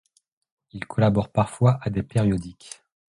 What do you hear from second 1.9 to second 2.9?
des périodiques.